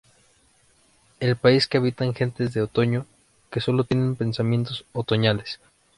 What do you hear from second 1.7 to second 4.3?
habitan gentes de otoño, que sólo tienen